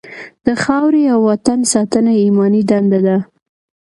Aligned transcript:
د 0.45 0.47
خاورې 0.63 1.03
او 1.13 1.19
وطن 1.29 1.59
ساتنه 1.73 2.11
ایماني 2.23 2.61
دنده 2.69 2.99
ده. 3.07 3.17